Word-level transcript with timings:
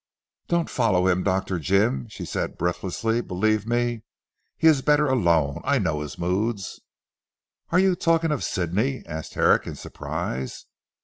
"Don't 0.47 0.67
follow 0.67 1.07
him 1.07 1.21
Dr. 1.21 1.59
Jim," 1.59 2.07
she 2.09 2.25
said 2.25 2.57
breathlessly. 2.57 3.21
"Believe 3.21 3.67
me, 3.67 4.01
he 4.57 4.65
is 4.65 4.81
better 4.81 5.05
alone. 5.05 5.61
I 5.63 5.77
know 5.77 6.01
his 6.01 6.17
moods." 6.17 6.81
"Are 7.69 7.77
you 7.77 7.93
talking 7.95 8.31
of 8.31 8.43
Sidney?" 8.43 9.03
asked 9.05 9.35
Herrick 9.35 9.67
in 9.67 9.75
surprise. 9.75 10.65